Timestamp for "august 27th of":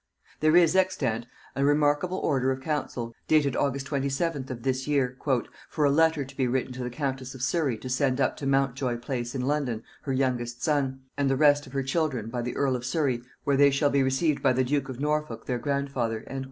3.55-4.63